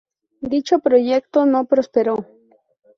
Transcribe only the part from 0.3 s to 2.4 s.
Dicho proyecto no prosperó.